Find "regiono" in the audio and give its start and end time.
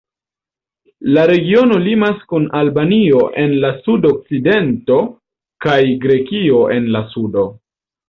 1.31-1.77